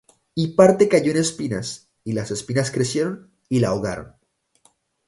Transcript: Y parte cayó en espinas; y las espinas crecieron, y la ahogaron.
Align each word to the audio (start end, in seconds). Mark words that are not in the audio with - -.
Y 0.33 0.55
parte 0.55 0.89
cayó 0.89 1.11
en 1.11 1.19
espinas; 1.19 1.91
y 2.03 2.13
las 2.13 2.31
espinas 2.31 2.71
crecieron, 2.71 3.29
y 3.49 3.59
la 3.59 3.67
ahogaron. 3.67 4.13